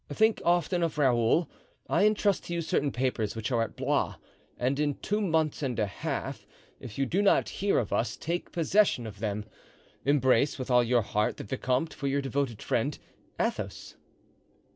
Think 0.11 0.41
often 0.43 0.81
of 0.81 0.97
Raoul. 0.97 1.47
I 1.87 2.05
intrust 2.05 2.45
to 2.45 2.55
you 2.55 2.61
certain 2.63 2.91
papers 2.91 3.35
which 3.35 3.51
are 3.51 3.61
at 3.61 3.75
Blois; 3.75 4.15
and 4.57 4.79
in 4.79 4.95
two 4.95 5.21
months 5.21 5.61
and 5.61 5.77
a 5.77 5.85
half, 5.85 6.47
if 6.79 6.97
you 6.97 7.05
do 7.05 7.21
not 7.21 7.49
hear 7.49 7.77
of 7.77 7.93
us, 7.93 8.17
take 8.17 8.51
possession 8.51 9.05
of 9.05 9.19
them. 9.19 9.45
"Embrace, 10.03 10.57
with 10.57 10.71
all 10.71 10.83
your 10.83 11.03
heart, 11.03 11.37
the 11.37 11.43
vicomte, 11.43 11.93
for 11.93 12.07
your 12.07 12.19
devoted, 12.23 12.63
friend, 12.63 12.97
"ATHOS." 13.37 13.95